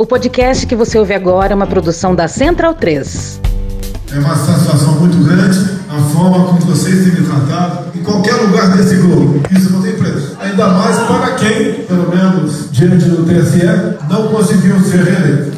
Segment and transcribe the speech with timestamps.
[0.00, 3.40] O podcast que você ouve agora é uma produção da Central 3.
[4.14, 5.58] É uma satisfação muito grande
[5.90, 9.42] a forma como vocês têm me tratado em qualquer lugar desse globo.
[9.50, 10.36] Isso não tem preço.
[10.40, 13.66] Ainda mais para quem, pelo menos diante do TSE,
[14.08, 15.56] não conseguiu ser reeleito.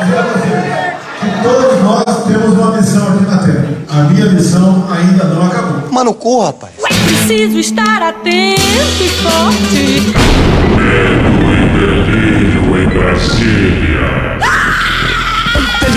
[0.00, 0.54] Dizendo assim,
[1.20, 3.68] que todos nós temos uma missão aqui na Terra.
[3.90, 5.92] A minha missão ainda não acabou.
[5.92, 6.83] Mano, corra, rapaz.
[7.26, 8.60] Preciso estar atento
[9.02, 10.12] e forte.
[12.76, 14.38] em Brasília.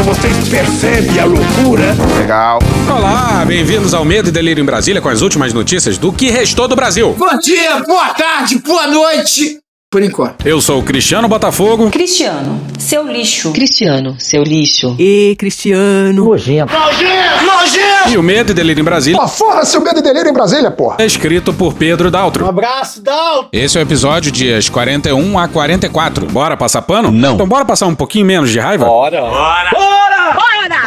[0.06, 1.98] Vocês percebem a loucura?
[2.18, 2.60] Legal.
[2.90, 6.66] Olá, bem-vindos ao Medo e Delírio em Brasília com as últimas notícias do que restou
[6.66, 7.14] do Brasil.
[7.20, 9.60] Bom dia, boa tarde, boa noite.
[9.90, 10.46] Por enquanto.
[10.46, 11.90] Eu sou o Cristiano Botafogo.
[11.90, 13.54] Cristiano, seu lixo.
[13.54, 14.94] Cristiano, seu lixo.
[15.00, 16.26] E Cristiano.
[16.26, 16.74] Nojento.
[16.74, 17.46] Nojento!
[17.46, 18.10] Nojento!
[18.10, 19.18] E o Medo e Delírio em Brasília.
[19.24, 20.98] Ah, fora seu Medo e Delírio em Brasília, porra.
[21.00, 22.44] É escrito por Pedro Daltro.
[22.44, 23.48] Um abraço, Daltro.
[23.54, 26.26] Esse é o episódio dias 41 a 44.
[26.26, 27.10] Bora passar pano?
[27.10, 27.36] Não.
[27.36, 28.84] Então bora passar um pouquinho menos de raiva?
[28.84, 29.22] Bora.
[29.22, 29.70] Bora.
[29.72, 30.34] Bora.
[30.34, 30.82] Bora!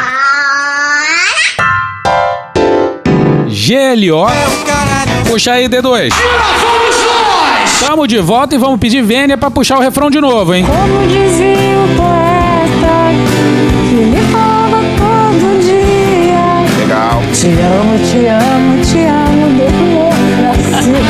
[3.48, 4.26] GLO.
[5.26, 6.12] Puxa aí, D2.
[7.80, 10.64] Tamo de volta e vamos pedir Vênia pra puxar o refrão de novo, hein?
[10.64, 13.10] Como dizia o poeta
[13.88, 16.78] que me fala todo dia.
[16.78, 17.22] Legal.
[17.32, 21.00] Te amo, te amo, te amo, democracia.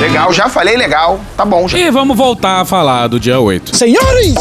[0.00, 1.20] Legal, já falei legal.
[1.36, 1.78] Tá bom já.
[1.78, 3.76] E vamos voltar a falar do dia 8.
[3.76, 4.34] Senhores!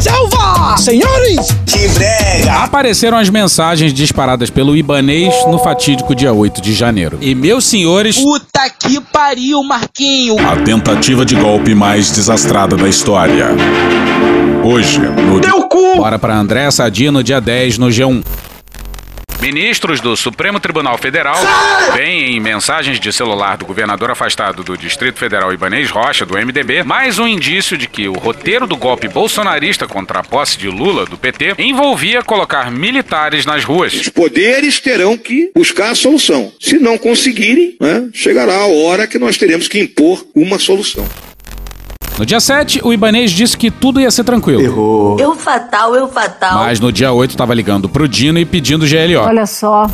[0.00, 0.76] Selva!
[0.76, 1.56] Senhores!
[1.64, 2.52] Que brega!
[2.64, 7.16] Apareceram as mensagens disparadas pelo Ibanês no fatídico dia 8 de janeiro.
[7.22, 8.53] E meus senhores, Puta
[8.86, 10.36] que pariu, Marquinho.
[10.46, 13.48] A tentativa de golpe mais desastrada da história.
[14.62, 15.96] Hoje, no Teu cu!
[15.96, 18.22] bora pra André Sadino dia 10 no G1.
[19.44, 21.36] Ministros do Supremo Tribunal Federal
[21.94, 26.82] veem em mensagens de celular do governador afastado do Distrito Federal Ibanês Rocha, do MDB,
[26.82, 31.04] mais um indício de que o roteiro do golpe bolsonarista contra a posse de Lula,
[31.04, 33.92] do PT, envolvia colocar militares nas ruas.
[33.92, 36.50] Os poderes terão que buscar a solução.
[36.58, 41.06] Se não conseguirem, né, chegará a hora que nós teremos que impor uma solução.
[42.18, 45.16] No dia 7, o Ibanês disse que tudo ia ser tranquilo.
[45.18, 46.60] Eu fatal, eu fatal.
[46.60, 49.26] Mas no dia 8 estava ligando pro Dino e pedindo GLO.
[49.26, 49.90] Olha só.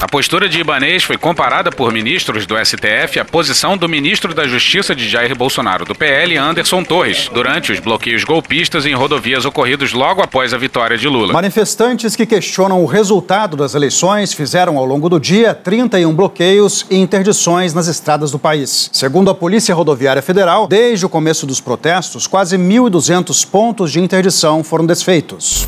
[0.00, 4.46] A postura de Ibanês foi comparada por ministros do STF à posição do ministro da
[4.46, 9.92] Justiça de Jair Bolsonaro, do PL, Anderson Torres, durante os bloqueios golpistas em rodovias ocorridos
[9.92, 11.32] logo após a vitória de Lula.
[11.32, 16.96] Manifestantes que questionam o resultado das eleições fizeram ao longo do dia 31 bloqueios e
[16.96, 18.88] interdições nas estradas do país.
[18.92, 24.62] Segundo a Polícia Rodoviária Federal, desde o começo dos protestos, quase 1.200 pontos de interdição
[24.62, 25.66] foram desfeitos.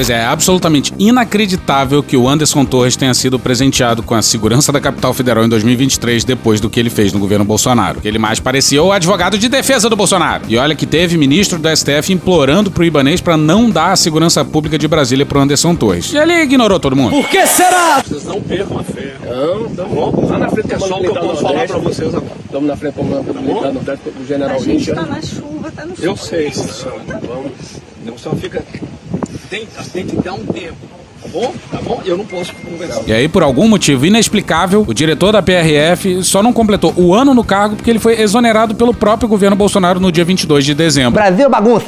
[0.00, 4.72] Pois é, é absolutamente inacreditável que o Anderson Torres tenha sido presenteado com a segurança
[4.72, 8.00] da capital federal em 2023 depois do que ele fez no governo Bolsonaro.
[8.00, 10.44] Que ele mais parecia o advogado de defesa do Bolsonaro.
[10.48, 14.42] E olha que teve ministro do STF implorando pro Ibanês para não dar a segurança
[14.42, 16.14] pública de Brasília pro Anderson Torres.
[16.14, 17.10] E ele ignorou todo mundo.
[17.10, 18.02] Por que será?
[18.02, 19.16] Vocês não percam a fé.
[19.26, 22.36] Não, estamos lá na frente, é só o que eu posso falar pra vocês agora.
[22.46, 24.98] Estamos na frente, vamos na militar, no teto do general A gente Richard.
[25.06, 26.22] tá na chuva, tá no Eu chuva.
[26.26, 27.89] sei, Luciano, vamos.
[28.10, 28.62] Não só fica.
[29.48, 30.76] Tem, tem que dar um tempo,
[31.22, 31.54] tá bom?
[31.70, 32.02] Tá bom?
[32.04, 33.02] Eu não posso conversar.
[33.06, 37.32] E aí, por algum motivo inexplicável, o diretor da PRF só não completou o ano
[37.34, 41.12] no cargo porque ele foi exonerado pelo próprio governo Bolsonaro no dia 22 de dezembro.
[41.12, 41.86] Brasil bagunça.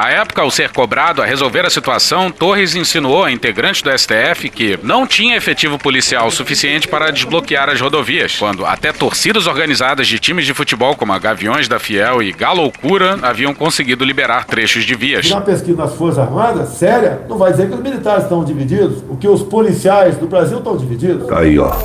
[0.00, 4.48] À época, ao ser cobrado a resolver a situação, Torres insinuou a integrantes do STF
[4.48, 10.18] que não tinha efetivo policial suficiente para desbloquear as rodovias, quando até torcidas organizadas de
[10.18, 14.94] times de futebol como a Gaviões da Fiel e Galoucura haviam conseguido liberar trechos de
[14.94, 15.28] vias.
[15.28, 19.18] Na pesquisa das Forças Armadas, séria, não vai dizer que os militares estão divididos, o
[19.18, 21.30] que os policiais do Brasil estão divididos.
[21.30, 21.76] Aí, ó.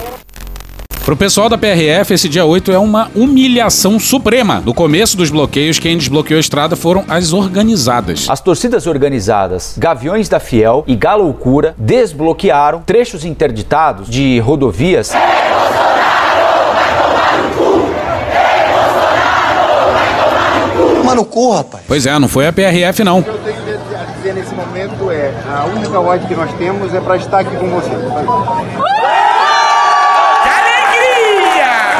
[1.05, 4.63] Pro pessoal da PRF, esse dia 8 é uma humilhação suprema.
[4.65, 8.25] No começo dos bloqueios, quem desbloqueou a estrada foram as organizadas.
[8.27, 15.13] As torcidas organizadas Gaviões da Fiel e Galoucura desbloquearam trechos interditados de rodovias.
[21.03, 21.83] Mano, corra, rapaz.
[21.87, 23.19] Pois é, não foi a PRF não.
[23.19, 26.91] O que eu tenho a dizer nesse momento é: a única ordem que nós temos
[26.95, 28.94] é para estar aqui com você.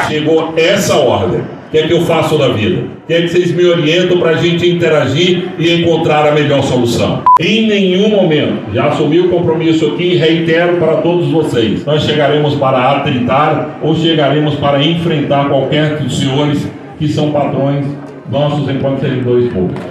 [0.08, 1.40] Chegou essa ordem.
[1.40, 2.82] O que é que eu faço da vida?
[2.82, 6.62] O que é que vocês me orientam para a gente interagir e encontrar a melhor
[6.62, 7.22] solução?
[7.40, 12.54] Em nenhum momento, já assumi o compromisso aqui e reitero para todos vocês: nós chegaremos
[12.54, 16.66] para atritar ou chegaremos para enfrentar qualquer dos senhores
[16.98, 17.84] que são patrões
[18.30, 19.82] nossos enquanto servidores públicos.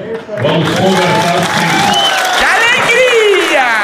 [0.42, 2.05] Vamos conversar!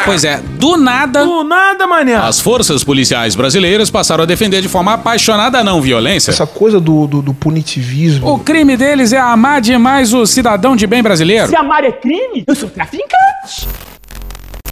[0.06, 1.24] Pois é, do nada.
[1.24, 2.16] Do nada, mané.
[2.16, 6.32] As forças policiais brasileiras passaram a defender de forma apaixonada a não violência.
[6.32, 8.32] Essa coisa do, do, do punitivismo.
[8.32, 11.48] O crime deles é amar demais o cidadão de bem brasileiro.
[11.48, 13.68] Se amar é crime, eu sou traficante.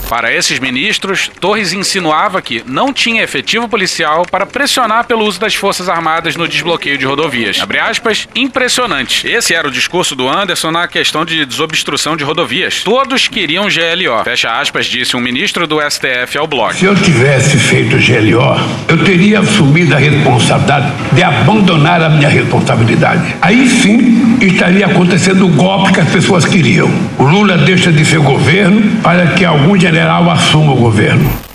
[0.10, 5.54] Para esses ministros, Torres insinuava que não tinha efetivo policial para pressionar pelo uso das
[5.54, 7.60] Forças Armadas no desbloqueio de rodovias.
[7.62, 9.28] Abre aspas, impressionante.
[9.28, 12.82] Esse era o discurso do Anderson na questão de desobstrução de rodovias.
[12.84, 14.24] Todos queriam GLO.
[14.24, 16.74] Fecha aspas, disse um ministro do STF ao blog.
[16.74, 23.36] Se eu tivesse feito GLO, eu teria assumido a responsabilidade de abandonar a minha responsabilidade.
[23.44, 26.90] Aí sim estaria acontecendo o golpe que as pessoas queriam.
[27.20, 31.49] O Lula deixa de ser governo para que algum general assuma o governo.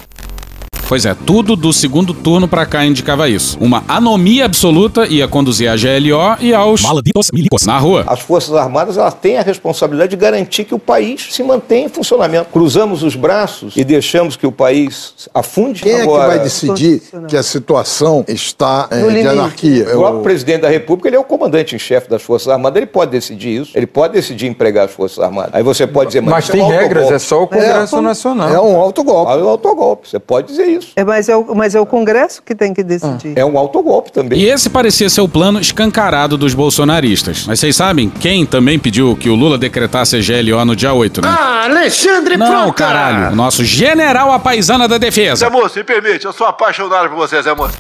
[0.87, 3.57] Pois é, tudo do segundo turno pra cá indicava isso.
[3.61, 8.05] Uma anomia absoluta ia conduzir a GLO e aos malditos milicos na rua.
[8.07, 11.89] As Forças Armadas elas têm a responsabilidade de garantir que o país se mantenha em
[11.89, 12.51] funcionamento.
[12.53, 15.83] Cruzamos os braços e deixamos que o país afunde.
[15.83, 19.27] Quem Agora, é que vai decidir que a situação está No de limite.
[19.29, 19.85] anarquia?
[19.89, 22.87] O próprio presidente da República ele é o comandante em chefe das Forças Armadas, ele
[22.87, 25.51] pode decidir isso, ele pode decidir empregar as Forças Armadas.
[25.55, 27.15] Aí você pode dizer, mas, Mas tem é um regras, autogolpe.
[27.15, 28.49] é só o Congresso Nacional.
[28.51, 29.33] É um autogolpe.
[29.33, 30.74] É um autogolpe, você pode dizer isso.
[30.97, 33.37] É, mas, é o, mas é o Congresso que tem que decidir.
[33.37, 34.39] É um autogolpe também.
[34.39, 37.45] E esse parecia ser o plano escancarado dos bolsonaristas.
[37.47, 41.21] Mas vocês sabem quem também pediu que o Lula decretasse a GLO no dia 8,
[41.21, 41.29] né?
[41.29, 42.73] Ah, Alexandre Não, Frota!
[42.73, 43.33] caralho.
[43.33, 45.47] O nosso general apaisana da defesa.
[45.47, 47.77] Zé Moço, me permite, eu sou apaixonado por você, Zé Moço.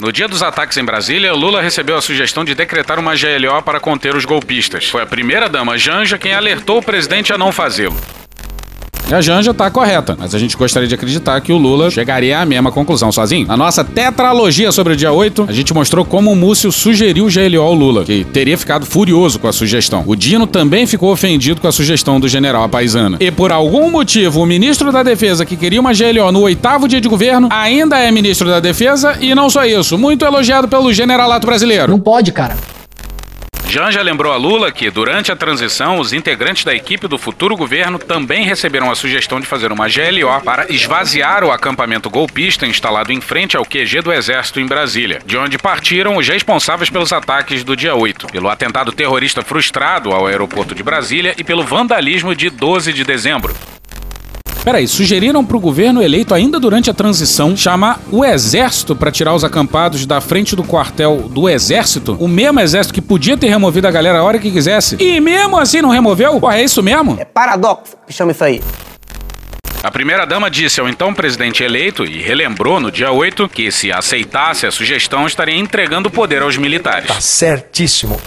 [0.00, 3.78] No dia dos ataques em Brasília, Lula recebeu a sugestão de decretar uma GLO para
[3.78, 4.88] conter os golpistas.
[4.88, 7.96] Foi a primeira-dama Janja quem alertou o presidente a não fazê-lo.
[9.10, 12.38] E a Janja tá correta, mas a gente gostaria de acreditar que o Lula chegaria
[12.38, 13.46] à mesma conclusão sozinho.
[13.46, 17.30] Na nossa tetralogia sobre o dia 8, a gente mostrou como o Múcio sugeriu o
[17.30, 20.02] GLO ao Lula, que teria ficado furioso com a sugestão.
[20.06, 23.18] O Dino também ficou ofendido com a sugestão do general Apaisana.
[23.20, 27.00] E por algum motivo, o ministro da Defesa, que queria uma GLO no oitavo dia
[27.00, 31.46] de governo, ainda é ministro da Defesa e não só isso, muito elogiado pelo generalato
[31.46, 31.92] brasileiro.
[31.92, 32.56] Não pode, cara.
[33.72, 37.98] Janja lembrou a Lula que, durante a transição, os integrantes da equipe do futuro governo
[37.98, 43.20] também receberam a sugestão de fazer uma GLO para esvaziar o acampamento golpista instalado em
[43.22, 47.74] frente ao QG do Exército em Brasília, de onde partiram os responsáveis pelos ataques do
[47.74, 52.92] dia 8, pelo atentado terrorista frustrado ao aeroporto de Brasília e pelo vandalismo de 12
[52.92, 53.56] de dezembro.
[54.64, 59.42] Peraí, sugeriram pro governo eleito ainda durante a transição chamar o exército para tirar os
[59.42, 62.16] acampados da frente do quartel do exército?
[62.20, 64.96] O mesmo exército que podia ter removido a galera a hora que quisesse.
[65.00, 66.38] E mesmo assim não removeu?
[66.38, 67.16] Porra, é isso mesmo?
[67.18, 68.62] É paradoxo que chama isso aí.
[69.82, 74.64] A primeira-dama disse ao então presidente eleito e relembrou no dia 8 que, se aceitasse
[74.64, 77.08] a sugestão, estaria entregando o poder aos militares.
[77.08, 78.20] Tá certíssimo.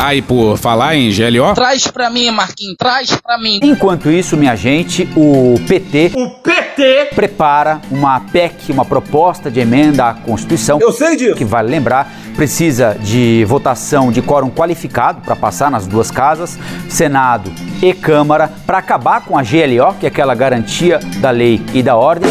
[0.00, 3.58] Ah, e por falar em GLO, Traz pra mim, Marquinhos, traz pra mim.
[3.64, 6.12] Enquanto isso, minha gente, o PT.
[6.14, 10.78] O PT prepara uma PEC, uma proposta de emenda à Constituição.
[10.80, 11.34] Eu sei disso.
[11.34, 16.56] Que vale lembrar, precisa de votação de quórum qualificado para passar nas duas casas,
[16.88, 17.52] Senado
[17.82, 21.96] e Câmara, para acabar com a GLO, que é aquela garantia da lei e da
[21.96, 22.30] ordem.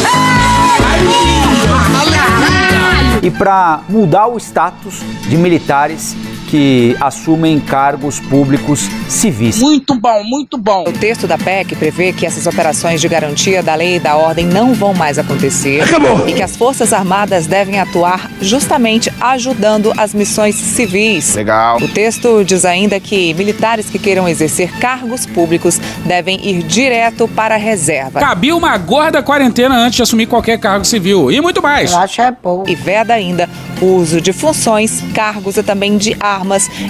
[3.21, 6.15] E para mudar o status de militares
[6.47, 9.59] que assumem cargos públicos civis.
[9.59, 10.85] Muito bom, muito bom.
[10.87, 14.45] O texto da PEC prevê que essas operações de garantia da lei e da ordem
[14.45, 15.81] não vão mais acontecer.
[15.81, 16.27] Acabou.
[16.27, 21.35] E que as Forças Armadas devem atuar justamente ajudando as missões civis.
[21.35, 21.77] Legal.
[21.77, 27.55] O texto diz ainda que militares que queiram exercer cargos públicos devem ir direto para
[27.55, 28.19] a reserva.
[28.19, 31.29] cabia uma gorda quarentena antes de assumir qualquer cargo civil.
[31.29, 31.93] E muito mais.
[31.93, 32.63] acho é bom.
[32.65, 33.49] E veda ainda
[33.81, 36.36] o uso de funções, cargos e também de armas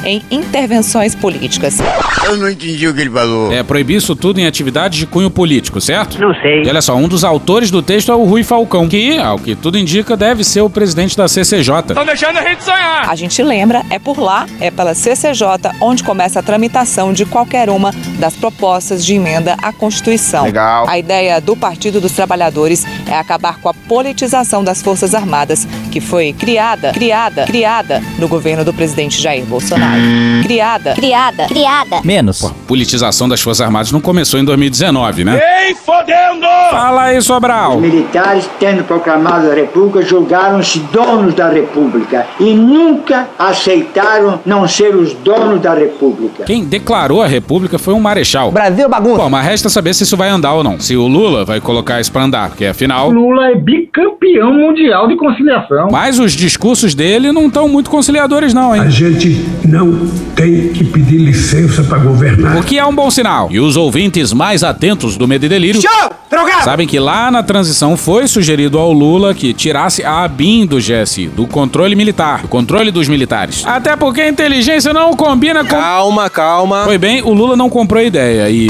[0.04, 1.77] em intervenções políticas.
[2.25, 3.51] Eu não entendi o que ele falou.
[3.51, 6.20] É proibir isso tudo em atividades de cunho político, certo?
[6.20, 6.63] Não sei.
[6.63, 9.56] E olha só, um dos autores do texto é o Rui Falcão, que, ao que
[9.56, 11.75] tudo indica, deve ser o presidente da CCJ.
[11.89, 13.10] Estão deixando a gente sonhar.
[13.10, 17.70] A gente lembra, é por lá, é pela CCJ, onde começa a tramitação de qualquer
[17.70, 20.44] uma das propostas de emenda à Constituição.
[20.44, 20.88] Legal.
[20.88, 26.01] A ideia do Partido dos Trabalhadores é acabar com a politização das Forças Armadas, que
[26.01, 30.01] foi criada, criada, criada no governo do presidente Jair Bolsonaro.
[30.44, 32.01] Criada, criada, criada.
[32.03, 32.41] Menos.
[32.41, 35.39] Pô, politização das Forças Armadas não começou em 2019, né?
[35.67, 36.46] Ei, fodendo!
[36.72, 37.75] Fala aí, Sobral.
[37.75, 44.96] Os militares, tendo proclamado a República, julgaram-se donos da República e nunca aceitaram não ser
[44.96, 46.44] os donos da República.
[46.44, 48.51] Quem declarou a República foi um marechal.
[48.51, 49.24] Brasil bagunça.
[49.24, 50.79] Bom, mas resta saber se isso vai andar ou não.
[50.79, 53.10] Se o Lula vai colocar isso pra andar, porque afinal.
[53.10, 55.88] Lula é bicampeão mundial de conciliação.
[55.91, 58.82] Mas os discursos dele não estão muito conciliadores, não, hein?
[58.82, 59.27] A gente
[59.66, 62.58] não tem que pedir licença para governar.
[62.58, 63.50] O que é um bom sinal.
[63.52, 66.12] E os ouvintes mais atentos do Medo e Delírio Show!
[66.30, 66.64] Drogado!
[66.64, 71.28] sabem que lá na transição foi sugerido ao Lula que tirasse a ABIN do GSI,
[71.28, 73.66] do controle militar, do controle dos militares.
[73.66, 75.76] Até porque a inteligência não combina com.
[75.76, 76.84] Calma, calma.
[76.84, 78.68] Foi bem, o Lula não comprou a ideia e.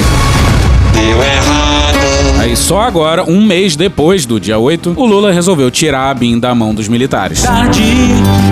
[0.97, 2.39] Deu errado.
[2.39, 6.39] Aí só agora, um mês depois do dia 8, o Lula resolveu tirar a BIM
[6.39, 7.43] da mão dos militares.
[7.43, 7.81] Tarde,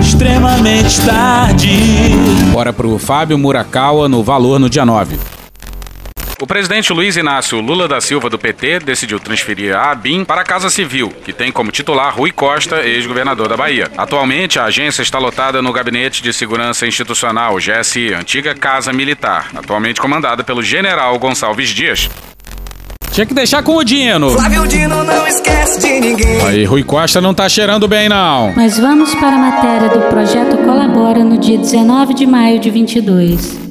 [0.00, 1.70] extremamente tarde.
[2.52, 5.18] Bora pro Fábio Murakawa no Valor no dia 9.
[6.38, 10.44] O presidente Luiz Inácio Lula da Silva do PT decidiu transferir a ABIN para a
[10.44, 13.90] Casa Civil, que tem como titular Rui Costa, ex-governador da Bahia.
[13.96, 19.98] Atualmente, a agência está lotada no Gabinete de Segurança Institucional, GSI, antiga Casa Militar, atualmente
[19.98, 22.10] comandada pelo general Gonçalves Dias.
[23.16, 24.32] Tinha que deixar com o Dino.
[24.32, 26.38] Flávio Dino não esquece de ninguém.
[26.42, 28.52] Aí, Rui Costa não tá cheirando bem, não.
[28.54, 33.65] Mas vamos para a matéria do projeto Colabora no dia 19 de maio de 22.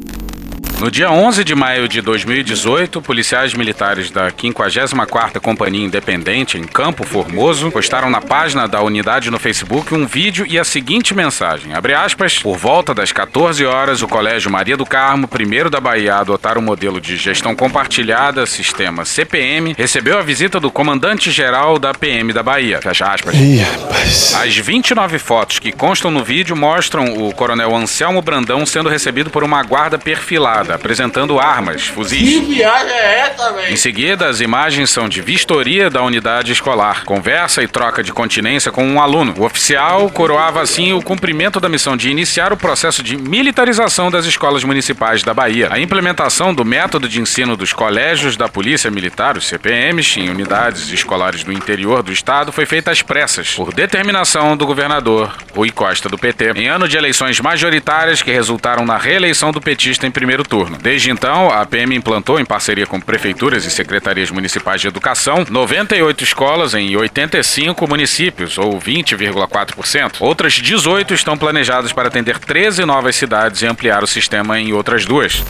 [0.79, 7.05] No dia 11 de maio de 2018, policiais militares da 54ª Companhia Independente em Campo
[7.05, 11.93] Formoso postaram na página da unidade no Facebook um vídeo e a seguinte mensagem, abre
[11.93, 16.19] aspas, por volta das 14 horas, o Colégio Maria do Carmo, primeiro da Bahia a
[16.19, 22.33] adotar o modelo de gestão compartilhada, sistema CPM, recebeu a visita do comandante-geral da PM
[22.33, 23.33] da Bahia, fecha aspas.
[23.33, 24.35] Ih, rapaz.
[24.35, 29.43] As 29 fotos que constam no vídeo mostram o coronel Anselmo Brandão sendo recebido por
[29.43, 32.47] uma guarda perfilada, apresentando armas, fuzis.
[32.47, 33.73] viagem é essa, velho?
[33.73, 38.71] Em seguida, as imagens são de vistoria da unidade escolar, conversa e troca de continência
[38.71, 39.33] com um aluno.
[39.37, 44.25] O oficial coroava assim o cumprimento da missão de iniciar o processo de militarização das
[44.25, 45.69] escolas municipais da Bahia.
[45.71, 50.91] A implementação do método de ensino dos colégios da Polícia Militar, os CPMs, em unidades
[50.91, 56.09] escolares do interior do estado foi feita às pressas, por determinação do governador Rui Costa
[56.09, 60.43] do PT, em ano de eleições majoritárias que resultaram na reeleição do petista em primeiro
[60.43, 60.54] turno.
[60.81, 66.23] Desde então, a PM implantou, em parceria com prefeituras e secretarias municipais de educação, 98
[66.23, 70.15] escolas em 85 municípios, ou 20,4%.
[70.19, 75.05] Outras 18 estão planejadas para atender 13 novas cidades e ampliar o sistema em outras
[75.05, 75.43] duas.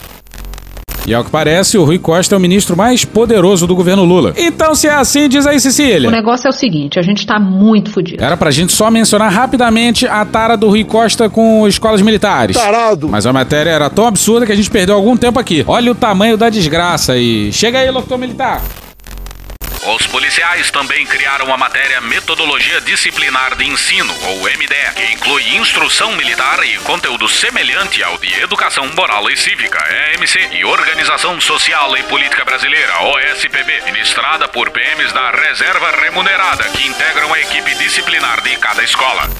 [1.06, 4.34] E ao que parece, o Rui Costa é o ministro mais poderoso do governo Lula.
[4.36, 6.08] Então, se é assim, diz aí, Cecília.
[6.08, 8.22] O negócio é o seguinte, a gente tá muito fudido.
[8.22, 12.56] Era pra gente só mencionar rapidamente a tara do Rui Costa com escolas militares.
[12.56, 13.08] Tarado.
[13.08, 15.64] Mas a matéria era tão absurda que a gente perdeu algum tempo aqui.
[15.68, 17.52] Olha o tamanho da desgraça e...
[17.52, 18.60] Chega aí, locutor militar.
[19.94, 26.16] Os policiais também criaram a matéria Metodologia Disciplinar de Ensino, ou MDE, que inclui instrução
[26.16, 29.78] militar e conteúdo semelhante ao de Educação Moral e Cívica,
[30.12, 36.84] EMC, e Organização Social e Política Brasileira, OSPB, ministrada por PMs da Reserva Remunerada, que
[36.84, 39.30] integram a equipe disciplinar de cada escola.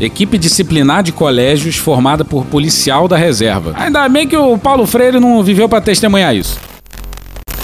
[0.00, 3.72] Equipe disciplinar de colégios formada por policial da reserva.
[3.76, 6.67] Ainda bem que o Paulo Freire não viveu para testemunhar isso.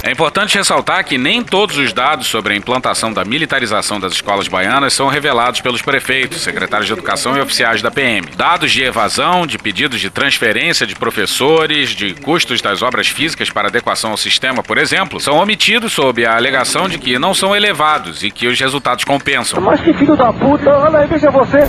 [0.07, 4.47] É importante ressaltar que nem todos os dados sobre a implantação da militarização das escolas
[4.47, 8.29] baianas são revelados pelos prefeitos, secretários de educação e oficiais da PM.
[8.37, 13.69] Dados de evasão, de pedidos de transferência de professores, de custos das obras físicas para
[13.69, 18.23] adequação ao sistema, por exemplo, são omitidos sob a alegação de que não são elevados
[18.23, 19.59] e que os resultados compensam.
[19.59, 21.67] Mas que filho da puta, olha aí, veja você.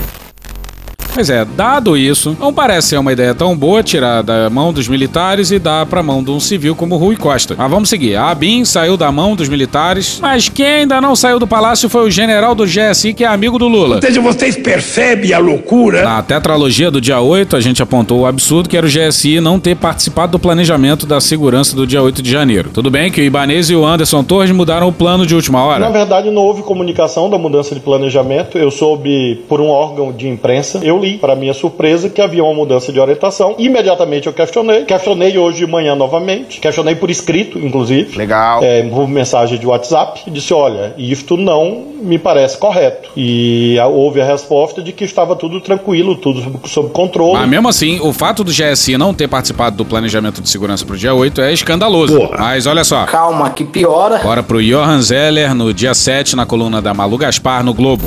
[1.15, 4.89] Pois é, dado isso, não parece ser uma ideia tão boa tirar da mão dos
[4.89, 7.55] militares e dar pra mão de um civil como Rui Costa.
[7.57, 8.17] Mas vamos seguir.
[8.17, 12.05] A ABIN saiu da mão dos militares, mas quem ainda não saiu do palácio foi
[12.05, 13.95] o general do GSI, que é amigo do Lula.
[13.95, 16.03] Ou seja, vocês percebem a loucura?
[16.03, 19.57] Na tetralogia do dia 8, a gente apontou o absurdo que era o GSI não
[19.57, 22.71] ter participado do planejamento da segurança do dia 8 de janeiro.
[22.73, 25.79] Tudo bem que o Ibanez e o Anderson Torres mudaram o plano de última hora.
[25.79, 28.57] Na verdade, não houve comunicação da mudança de planejamento.
[28.57, 30.81] Eu soube por um órgão de imprensa.
[30.83, 33.55] Eu li, para minha surpresa, que havia uma mudança de orientação.
[33.57, 34.85] Imediatamente eu questionei.
[34.85, 36.59] Questionei hoje de manhã novamente.
[36.59, 38.17] Questionei por escrito, inclusive.
[38.17, 38.63] Legal.
[38.63, 40.21] É, por mensagem de WhatsApp.
[40.27, 43.09] E disse: olha, isto não me parece correto.
[43.15, 47.33] E a- houve a resposta de que estava tudo tranquilo, tudo sob- sob controle.
[47.33, 50.97] Mas mesmo assim, o fato do GSI não ter participado do planejamento de segurança pro
[50.97, 52.29] dia 8 é escandaloso.
[52.37, 53.05] Mas olha só.
[53.05, 54.17] Calma, que piora.
[54.19, 58.03] Bora pro Johan Zeller no dia 7 na coluna da Malu Gaspar no Globo.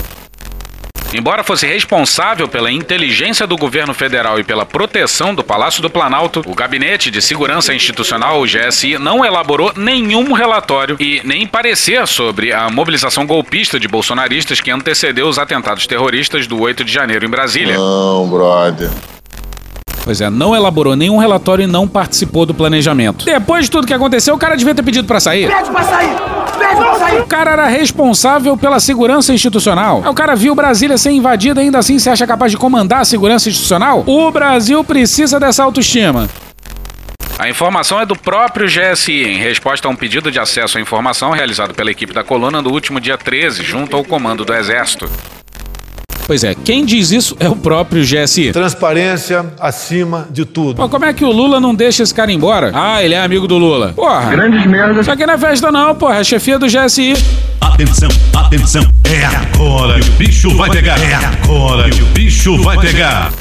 [1.13, 6.43] Embora fosse responsável pela inteligência do governo federal e pela proteção do Palácio do Planalto,
[6.47, 12.53] o Gabinete de Segurança Institucional, o GSI, não elaborou nenhum relatório e nem parecer sobre
[12.53, 17.31] a mobilização golpista de bolsonaristas que antecedeu os atentados terroristas do 8 de janeiro em
[17.31, 17.79] Brasília.
[17.79, 18.91] Não, brother.
[20.05, 23.25] Pois é, não elaborou nenhum relatório e não participou do planejamento.
[23.25, 25.49] Depois de tudo que aconteceu, o cara devia ter pedido pra sair.
[25.49, 26.38] Pede pra sair!
[27.21, 30.03] O cara era responsável pela segurança institucional.
[30.07, 33.05] O cara viu Brasília ser invadida e ainda assim se acha capaz de comandar a
[33.05, 34.05] segurança institucional?
[34.07, 36.29] O Brasil precisa dessa autoestima.
[37.39, 41.31] A informação é do próprio GSI, em resposta a um pedido de acesso à informação
[41.31, 45.09] realizado pela equipe da coluna no último dia 13, junto ao comando do Exército.
[46.29, 48.53] Pois é, quem diz isso é o próprio GSI.
[48.53, 50.77] Transparência acima de tudo.
[50.77, 52.71] Pô, como é que o Lula não deixa esse cara embora?
[52.75, 53.95] Ah, ele é amigo do Lula.
[53.97, 54.29] Porra.
[54.29, 54.99] Grandes merdas.
[55.07, 56.17] Isso aqui não é festa não, porra.
[56.17, 57.15] É chefia do GSI.
[57.63, 60.99] Atenção, atenção, é agora que o bicho vai pegar.
[61.01, 63.33] É agora que o bicho vai pegar.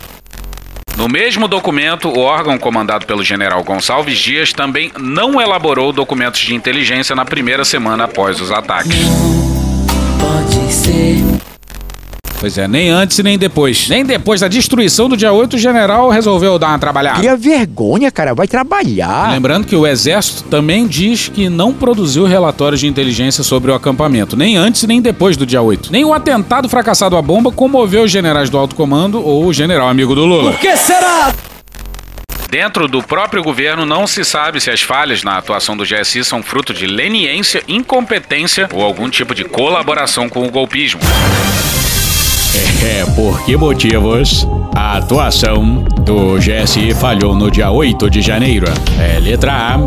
[0.95, 6.55] No mesmo documento, o órgão comandado pelo general Gonçalves Dias também não elaborou documentos de
[6.55, 8.95] inteligência na primeira semana após os ataques.
[10.21, 11.36] Pode ser.
[12.39, 13.89] Pois é, nem antes e nem depois.
[13.89, 17.17] Nem depois da destruição do dia 8, o general resolveu dar uma trabalhada.
[17.17, 18.35] Cria vergonha, cara.
[18.35, 19.31] Vai trabalhar.
[19.31, 24.37] Lembrando que o Exército também diz que não produziu relatórios de inteligência sobre o acampamento,
[24.37, 25.91] nem antes nem depois do dia 8.
[25.91, 29.89] Nem o atentado fracassado à bomba comoveu os generais do alto comando ou o general
[29.89, 30.51] amigo do Lula.
[30.51, 31.33] Por que será?
[32.51, 36.41] Dentro do próprio governo, não se sabe se as falhas na atuação do GSI são
[36.41, 41.01] fruto de leniência, incompetência ou algum tipo de colaboração com o golpismo.
[42.83, 48.67] É, por que motivos a atuação do GSI falhou no dia 8 de janeiro?
[48.99, 49.77] É letra A,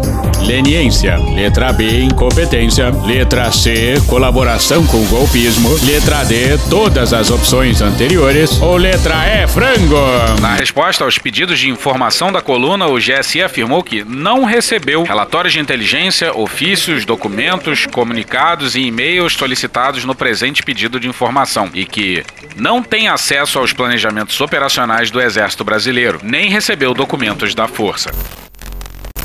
[0.45, 1.17] leniência.
[1.17, 2.91] Letra B, incompetência.
[3.07, 5.69] Letra C, colaboração com o golpismo.
[5.85, 8.61] Letra D, todas as opções anteriores.
[8.61, 9.97] Ou letra E, frango.
[10.41, 15.53] Na resposta aos pedidos de informação da coluna, o GSI afirmou que não recebeu relatórios
[15.53, 22.25] de inteligência, ofícios, documentos, comunicados e e-mails solicitados no presente pedido de informação e que
[22.61, 28.11] não tem acesso aos planejamentos operacionais do Exército Brasileiro, nem recebeu documentos da Força.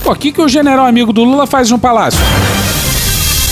[0.03, 2.19] Pô, o que, que o general amigo do Lula faz no palácio?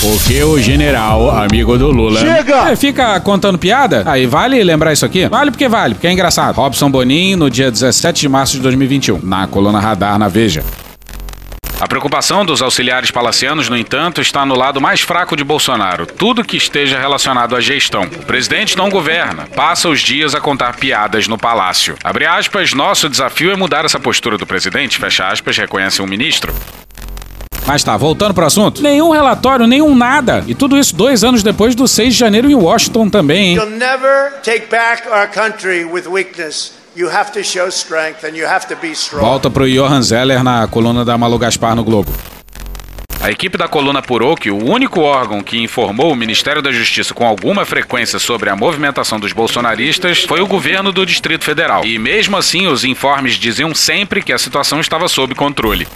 [0.00, 2.20] Porque o general, amigo do Lula.
[2.20, 2.70] Chega!
[2.70, 4.02] É, fica contando piada?
[4.06, 5.26] Aí vale lembrar isso aqui?
[5.28, 6.56] Vale porque vale, porque é engraçado.
[6.56, 10.62] Robson Bonin, no dia 17 de março de 2021, na coluna Radar na Veja.
[11.80, 16.06] A preocupação dos auxiliares palacianos, no entanto, está no lado mais fraco de Bolsonaro.
[16.06, 18.04] Tudo que esteja relacionado à gestão.
[18.04, 21.96] O presidente não governa, passa os dias a contar piadas no palácio.
[22.02, 26.54] Abre aspas, nosso desafio é mudar essa postura do presidente, fecha aspas, reconhece um ministro.
[27.66, 28.82] Mas tá, voltando pro assunto.
[28.82, 30.44] Nenhum relatório, nenhum nada.
[30.46, 33.56] E tudo isso dois anos depois do 6 de janeiro em Washington também, hein?
[33.56, 36.83] You'll never take back our country with weakness.
[36.96, 39.20] You have to show strength and you have to be strong.
[39.20, 42.12] Volta pro Johan Zeller na coluna da Malu Gaspar no Globo.
[43.20, 47.12] A equipe da coluna apurou que o único órgão que informou o Ministério da Justiça
[47.12, 51.84] com alguma frequência sobre a movimentação dos bolsonaristas foi o governo do Distrito Federal.
[51.84, 55.88] E mesmo assim, os informes diziam sempre que a situação estava sob controle.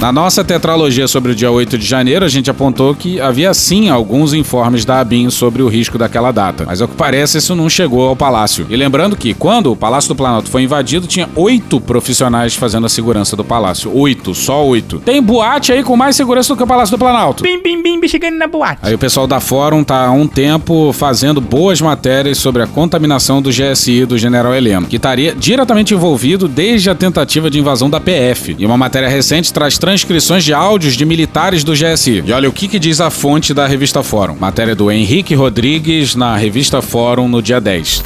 [0.00, 3.90] Na nossa tetralogia sobre o dia 8 de janeiro, a gente apontou que havia sim
[3.90, 6.64] alguns informes da ABIN sobre o risco daquela data.
[6.66, 8.66] Mas ao que parece, isso não chegou ao palácio.
[8.70, 12.88] E lembrando que, quando o Palácio do Planalto foi invadido, tinha oito profissionais fazendo a
[12.88, 13.94] segurança do palácio.
[13.94, 15.00] Oito, só oito.
[15.00, 17.42] Tem boate aí com mais segurança do que o Palácio do Planalto.
[17.42, 18.78] Bim, bim, bim, chegando na boate.
[18.82, 23.42] Aí o pessoal da Fórum tá há um tempo fazendo boas matérias sobre a contaminação
[23.42, 28.00] do GSI do General Heleno, que estaria diretamente envolvido desde a tentativa de invasão da
[28.00, 28.56] PF.
[28.58, 32.22] E uma matéria recente traz transcrições de áudios de militares do GSI.
[32.24, 34.36] E olha o que, que diz a fonte da revista Fórum.
[34.38, 38.04] Matéria do Henrique Rodrigues na revista Fórum no dia 10.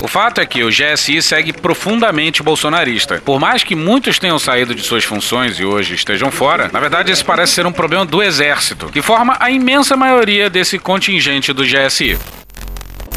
[0.00, 3.20] O fato é que o GSI segue profundamente bolsonarista.
[3.24, 7.10] Por mais que muitos tenham saído de suas funções e hoje estejam fora, na verdade
[7.10, 11.64] esse parece ser um problema do Exército, que forma a imensa maioria desse contingente do
[11.64, 12.16] GSI.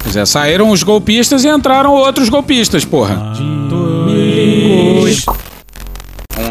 [0.01, 3.21] Pois é, saíram os golpistas e entraram outros golpistas, porra.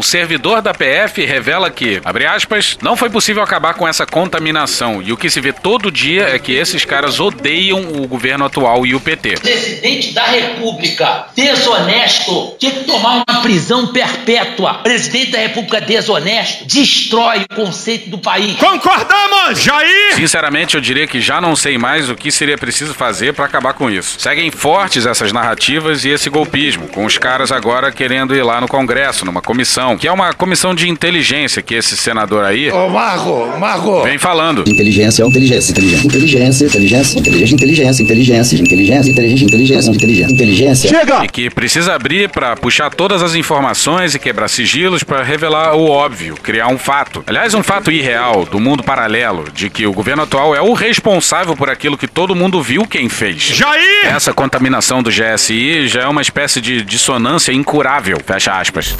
[0.01, 4.99] Um servidor da PF revela que, abre aspas, não foi possível acabar com essa contaminação
[4.99, 8.83] e o que se vê todo dia é que esses caras odeiam o governo atual
[8.83, 9.35] e o PT.
[9.35, 14.79] Presidente da República desonesto tinha que tomar uma prisão perpétua.
[14.79, 18.57] Presidente da República desonesto destrói o conceito do país.
[18.57, 20.15] Concordamos, Jair!
[20.15, 23.73] Sinceramente, eu diria que já não sei mais o que seria preciso fazer para acabar
[23.73, 24.19] com isso.
[24.19, 28.67] Seguem fortes essas narrativas e esse golpismo, com os caras agora querendo ir lá no
[28.67, 33.59] Congresso, numa comissão, que é uma comissão de inteligência que esse senador aí Ô, Marco,
[33.59, 34.03] Marco.
[34.03, 34.61] vem falando.
[34.67, 41.23] Inteligência, inteligência, inteligência, inteligência, inteligência, inteligência, inteligência, inteligência, inteligência, inteligência, inteligência, inteligência, inteligência.
[41.23, 45.89] E que precisa abrir pra puxar todas as informações e quebrar sigilos pra revelar o
[45.89, 47.23] óbvio, criar um fato.
[47.27, 51.55] Aliás, um fato irreal do mundo paralelo de que o governo atual é o responsável
[51.55, 53.41] por aquilo que todo mundo viu quem fez.
[53.41, 54.05] Jair!
[54.05, 58.17] Essa contaminação do GSI já é uma espécie de dissonância incurável.
[58.25, 58.95] Fecha aspas.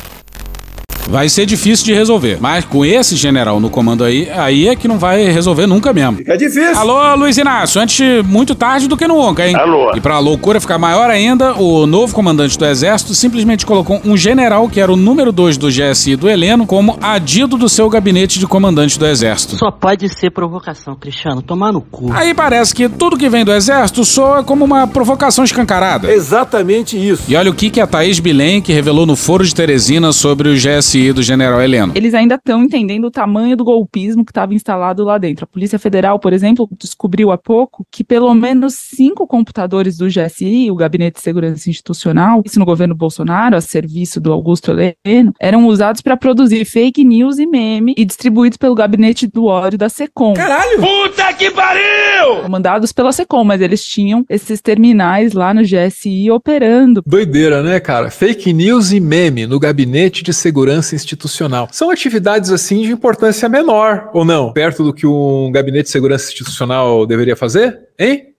[1.09, 2.37] Vai ser difícil de resolver.
[2.39, 6.17] Mas com esse general no comando aí, aí é que não vai resolver nunca mesmo.
[6.17, 6.77] Fica difícil.
[6.77, 9.55] Alô, Luiz Inácio, antes muito tarde do que nunca, hein?
[9.55, 9.91] Alô.
[9.95, 14.69] E pra loucura ficar maior ainda, o novo comandante do exército simplesmente colocou um general
[14.69, 18.47] que era o número 2 do GSI do Heleno como adido do seu gabinete de
[18.47, 19.57] comandante do exército.
[19.57, 21.41] Só pode ser provocação, Cristiano.
[21.41, 22.11] Tomar no cu.
[22.13, 26.11] Aí parece que tudo que vem do exército soa como uma provocação escancarada.
[26.11, 27.23] Exatamente isso.
[27.27, 30.49] E olha o que, que a Thaís Bilen que revelou no Foro de Teresina sobre
[30.49, 31.93] o GSI do general Heleno.
[31.95, 35.45] Eles ainda estão entendendo o tamanho do golpismo que estava instalado lá dentro.
[35.45, 40.69] A Polícia Federal, por exemplo, descobriu há pouco que pelo menos cinco computadores do GSI,
[40.69, 45.65] o Gabinete de Segurança Institucional, isso no governo Bolsonaro, a serviço do Augusto Heleno, eram
[45.65, 50.33] usados para produzir fake news e meme e distribuídos pelo Gabinete do Ódio da SECOM.
[50.33, 50.77] Caralho!
[50.77, 52.41] Puta que pariu!
[52.43, 57.01] Comandados pela SECOM, mas eles tinham esses terminais lá no GSI operando.
[57.05, 58.11] Doideira, né, cara?
[58.11, 61.67] Fake news e meme no gabinete de segurança institucional.
[61.71, 64.51] São atividades assim de importância menor, ou não?
[64.53, 67.79] Perto do que um gabinete de segurança institucional deveria fazer?
[67.97, 68.30] Hein?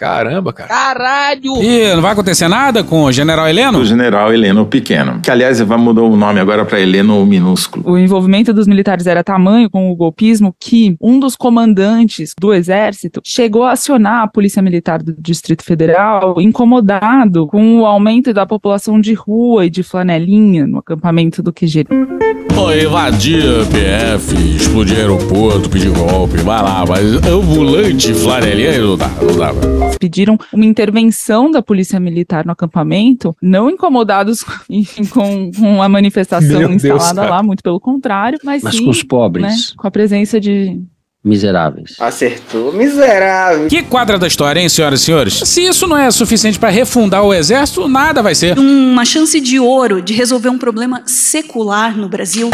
[0.00, 0.70] Caramba, cara.
[0.70, 1.62] Caralho!
[1.62, 3.80] E não vai acontecer nada com o general Heleno?
[3.80, 5.20] O general Heleno Pequeno.
[5.22, 7.84] Que, aliás, vai mudar o nome agora para Heleno Minúsculo.
[7.86, 13.20] O envolvimento dos militares era tamanho com o golpismo que um dos comandantes do exército
[13.22, 18.98] chegou a acionar a Polícia Militar do Distrito Federal, incomodado com o aumento da população
[18.98, 21.84] de rua e de flanelinha no acampamento do QG.
[22.54, 29.08] Pô, invadir a PF, explodir aeroporto, pedir golpe, vai lá, mas ambulante, flanelinha, não dá,
[29.20, 29.89] não dá.
[29.98, 36.58] Pediram uma intervenção da Polícia Militar no acampamento, não incomodados, enfim, com, com a manifestação
[36.58, 37.30] Meu Deus, instalada cara.
[37.36, 39.44] lá, muito pelo contrário, mas, Mas sim, com os pobres.
[39.44, 40.80] né, com a presença de
[41.22, 41.96] Miseráveis.
[42.00, 43.68] Acertou, miserável.
[43.68, 45.34] Que quadra da história, hein, senhoras e senhores?
[45.34, 48.58] Se isso não é suficiente para refundar o exército, nada vai ser.
[48.58, 52.48] Uma chance de ouro de resolver um problema secular no Brasil.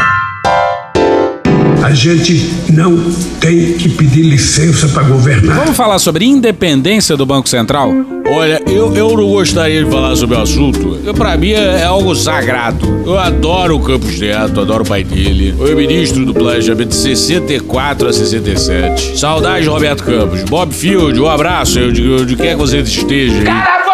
[1.83, 2.97] A gente não
[3.41, 5.57] tem que pedir licença para governar.
[5.59, 7.93] Vamos falar sobre independência do Banco Central?
[8.29, 10.99] Olha, eu, eu não gostaria de falar sobre o assunto.
[11.05, 13.03] Eu, Pra mim é, é algo sagrado.
[13.07, 15.55] Eu adoro o Campos Neto, adoro o pai dele.
[15.57, 19.19] Foi ministro do planejamento de 64 a 67.
[19.19, 20.43] Saudade, Roberto Campos.
[20.45, 21.79] Bob Field, um abraço.
[21.79, 23.37] Eu de onde quer que você esteja.
[23.39, 23.86] aí.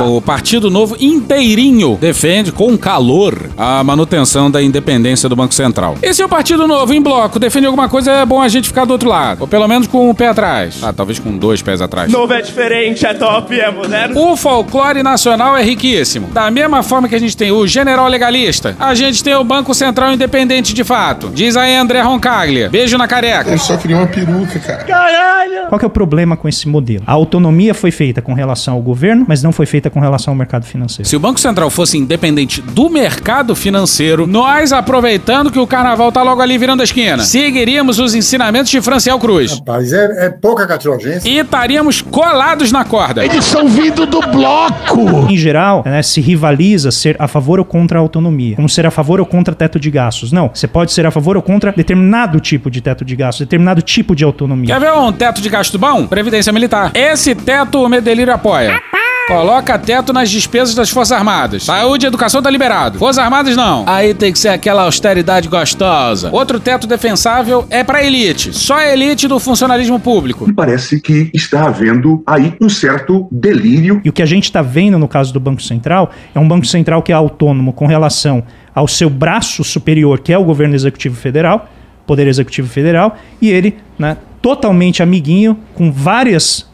[0.00, 5.96] O Partido Novo inteirinho defende com calor a manutenção da independência do Banco Central.
[6.02, 8.84] E se o Partido Novo, em bloco, defende alguma coisa, é bom a gente ficar
[8.84, 9.42] do outro lado.
[9.42, 10.80] Ou pelo menos com o pé atrás.
[10.82, 12.10] Ah, talvez com dois pés atrás.
[12.10, 14.18] Novo é diferente, é top, é moderno.
[14.20, 16.28] O folclore nacional é riquíssimo.
[16.28, 19.74] Da mesma forma que a gente tem o general legalista, a gente tem o Banco
[19.74, 21.30] Central independente de fato.
[21.32, 22.68] Diz aí André Roncaglia.
[22.68, 23.50] Beijo na careca.
[23.50, 24.84] Eu só queria uma peruca, cara.
[24.84, 25.39] Caralho!
[25.70, 27.04] Qual que é o problema com esse modelo?
[27.06, 30.36] A autonomia foi feita com relação ao governo, mas não foi feita com relação ao
[30.36, 31.08] mercado financeiro.
[31.08, 36.24] Se o Banco Central fosse independente do mercado financeiro, nós, aproveitando que o carnaval tá
[36.24, 39.52] logo ali virando a esquina, seguiríamos os ensinamentos de Franciel Cruz.
[39.60, 41.30] Rapaz, é, é pouca catilogência.
[41.30, 43.24] E estaríamos colados na corda.
[43.24, 45.30] Eles são vindo do bloco!
[45.30, 48.56] Em geral, né, se rivaliza ser a favor ou contra a autonomia.
[48.56, 50.32] Como ser a favor ou contra teto de gastos.
[50.32, 53.80] Não, você pode ser a favor ou contra determinado tipo de teto de gastos, determinado
[53.82, 54.74] tipo de autonomia.
[54.74, 56.06] Quer ver um teto de gasto bom?
[56.06, 56.90] Previdência Militar.
[56.94, 58.80] Esse teto o Medelírio apoia.
[59.28, 61.64] Coloca teto nas despesas das Forças Armadas.
[61.64, 62.98] Saúde e educação tá liberado.
[62.98, 63.84] Forças Armadas não.
[63.86, 66.30] Aí tem que ser aquela austeridade gostosa.
[66.32, 68.54] Outro teto defensável é pra elite.
[68.54, 70.50] Só a elite do funcionalismo público.
[70.54, 74.00] Parece que está havendo aí um certo delírio.
[74.02, 76.66] E o que a gente está vendo no caso do Banco Central é um Banco
[76.66, 78.42] Central que é autônomo com relação
[78.74, 81.68] ao seu braço superior, que é o governo executivo federal,
[82.06, 86.69] Poder Executivo Federal, e ele, né, totalmente amiguinho, com várias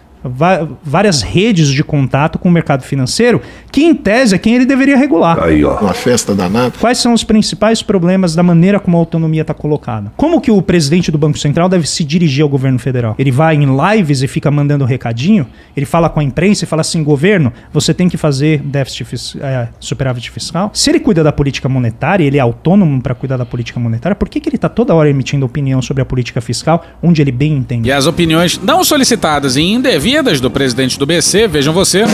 [0.82, 4.96] várias redes de contato com o mercado financeiro, que em tese é quem ele deveria
[4.96, 5.42] regular.
[5.42, 5.78] Aí, ó.
[5.80, 6.72] Uma festa danada.
[6.80, 10.12] Quais são os principais problemas da maneira como a autonomia está colocada?
[10.16, 13.14] Como que o presidente do Banco Central deve se dirigir ao governo federal?
[13.18, 15.46] Ele vai em lives e fica mandando recadinho?
[15.76, 19.36] Ele fala com a imprensa e fala assim: governo, você tem que fazer déficit fis-
[19.40, 20.70] é, superávit fiscal?
[20.72, 24.28] Se ele cuida da política monetária, ele é autônomo para cuidar da política monetária, por
[24.28, 27.52] que, que ele está toda hora emitindo opinião sobre a política fiscal, onde ele bem
[27.52, 27.88] entende?
[27.88, 32.04] E as opiniões não solicitadas e indevidas do presidente do BC, vejam você.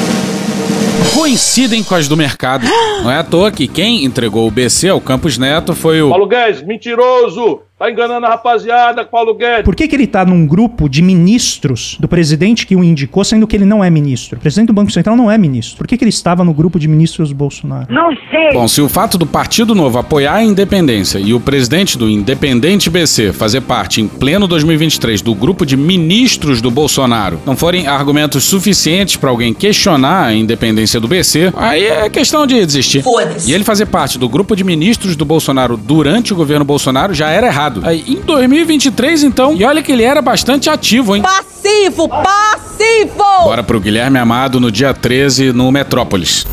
[1.15, 2.67] Coincidem com as do mercado.
[3.03, 6.27] Não é à toa que quem entregou o BC ao Campos Neto foi o Paulo
[6.27, 7.63] Guedes, mentiroso!
[7.83, 9.65] Tá enganando a rapaziada, Paulo Guedes.
[9.65, 13.45] Por que, que ele tá num grupo de ministros do presidente que o indicou, sendo
[13.45, 14.39] que ele não é ministro?
[14.39, 15.79] O presidente do Banco Central não é ministro.
[15.79, 17.93] Por que, que ele estava no grupo de ministros do Bolsonaro?
[17.93, 18.53] Não sei.
[18.53, 22.89] Bom, se o fato do Partido Novo apoiar a independência e o presidente do Independente
[22.89, 28.45] BC fazer parte em pleno 2023 do grupo de ministros do Bolsonaro não forem argumentos
[28.45, 33.03] suficientes para alguém questionar a independência do BC, aí é questão de desistir.
[33.03, 33.51] Foda-se.
[33.51, 37.31] E ele fazer parte do grupo de ministros do Bolsonaro durante o governo Bolsonaro já
[37.31, 37.83] era errado.
[37.85, 41.23] Aí, em 2023, então, e olha que ele era bastante ativo, hein?
[41.23, 43.45] Passivo, passivo!
[43.45, 46.47] Bora pro Guilherme Amado no dia 13 no Metrópolis.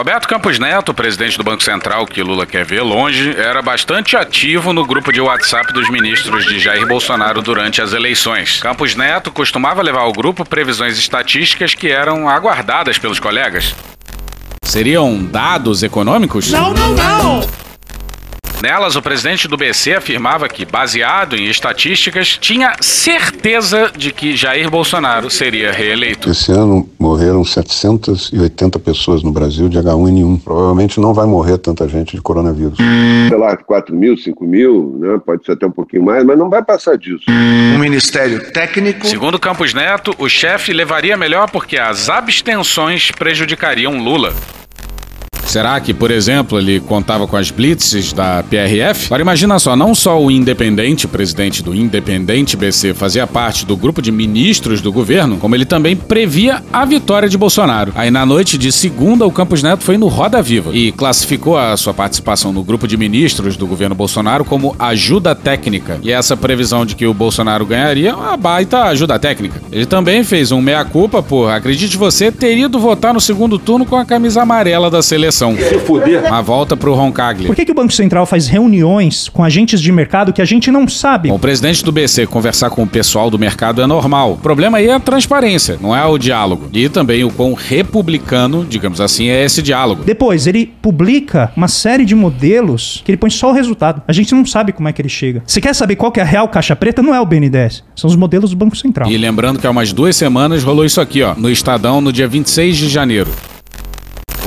[0.00, 4.72] Roberto Campos Neto, presidente do Banco Central que Lula quer ver longe, era bastante ativo
[4.72, 8.62] no grupo de WhatsApp dos ministros de Jair Bolsonaro durante as eleições.
[8.62, 13.74] Campos Neto costumava levar ao grupo previsões estatísticas que eram aguardadas pelos colegas.
[14.64, 16.50] Seriam dados econômicos?
[16.50, 17.69] Não, não, não!
[18.62, 24.70] Nelas, o presidente do BC afirmava que, baseado em estatísticas, tinha certeza de que Jair
[24.70, 26.28] Bolsonaro seria reeleito.
[26.28, 30.42] Esse ano morreram 780 pessoas no Brasil de H1N1.
[30.44, 32.76] Provavelmente não vai morrer tanta gente de coronavírus.
[33.28, 35.20] Sei lá, 4 mil, 5 mil, né?
[35.24, 37.24] pode ser até um pouquinho mais, mas não vai passar disso.
[37.28, 39.06] Um ministério técnico.
[39.06, 44.34] Segundo Campos Neto, o chefe levaria melhor porque as abstenções prejudicariam Lula.
[45.50, 49.06] Será que, por exemplo, ele contava com as blitzes da PRF?
[49.06, 54.00] Agora imagina só, não só o Independente, presidente do Independente BC, fazia parte do grupo
[54.00, 57.92] de ministros do governo, como ele também previa a vitória de Bolsonaro.
[57.96, 61.76] Aí na noite de segunda, o Campos Neto foi no Roda Viva e classificou a
[61.76, 65.98] sua participação no grupo de ministros do governo Bolsonaro como ajuda técnica.
[66.00, 69.60] E essa previsão de que o Bolsonaro ganharia é uma baita ajuda técnica.
[69.72, 73.96] Ele também fez um meia-culpa por, acredite você, ter ido votar no segundo turno com
[73.96, 75.39] a camisa amarela da seleção.
[75.56, 76.24] Se fuder.
[76.26, 77.46] Uma volta pro Roncaglia.
[77.46, 80.70] Por que, que o Banco Central faz reuniões com agentes de mercado que a gente
[80.70, 81.28] não sabe?
[81.28, 84.32] Bom, o presidente do BC conversar com o pessoal do mercado é normal.
[84.32, 86.68] O problema aí é a transparência, não é o diálogo.
[86.72, 90.04] E também o quão republicano, digamos assim, é esse diálogo.
[90.04, 94.02] Depois, ele publica uma série de modelos que ele põe só o resultado.
[94.06, 95.42] A gente não sabe como é que ele chega.
[95.46, 97.84] Se quer saber qual que é a real caixa preta, não é o BNDES.
[97.96, 99.10] São os modelos do Banco Central.
[99.10, 102.28] E lembrando que há umas duas semanas rolou isso aqui, ó, no Estadão, no dia
[102.28, 103.30] 26 de janeiro.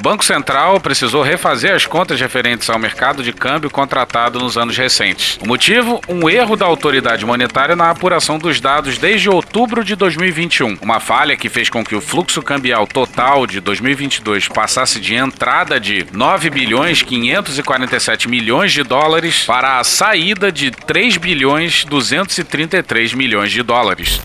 [0.03, 4.75] O Banco Central precisou refazer as contas referentes ao mercado de câmbio contratado nos anos
[4.75, 5.39] recentes.
[5.41, 6.01] O motivo?
[6.09, 10.79] Um erro da autoridade monetária na apuração dos dados desde outubro de 2021.
[10.81, 15.79] Uma falha que fez com que o fluxo cambial total de 2022 passasse de entrada
[15.79, 23.53] de 9 bilhões 547 milhões de dólares para a saída de 3 bilhões 233 milhões
[23.53, 24.19] de dólares.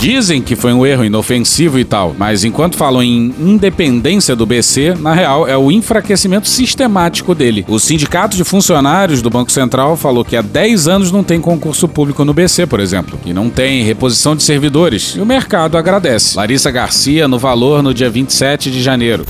[0.00, 4.94] Dizem que foi um erro inofensivo e tal, mas enquanto falam em independência do BC,
[4.98, 7.66] na real é o enfraquecimento sistemático dele.
[7.68, 11.86] O sindicato de funcionários do Banco Central falou que há 10 anos não tem concurso
[11.86, 16.34] público no BC, por exemplo, que não tem reposição de servidores, e o mercado agradece.
[16.34, 19.26] Larissa Garcia no Valor no dia 27 de janeiro.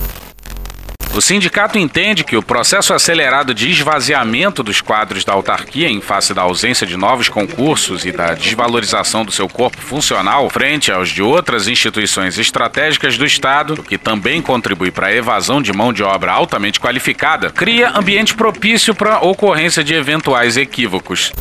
[1.12, 6.32] O sindicato entende que o processo acelerado de esvaziamento dos quadros da autarquia em face
[6.32, 11.20] da ausência de novos concursos e da desvalorização do seu corpo funcional frente aos de
[11.20, 16.04] outras instituições estratégicas do Estado, o que também contribui para a evasão de mão de
[16.04, 21.32] obra altamente qualificada, cria ambiente propício para a ocorrência de eventuais equívocos.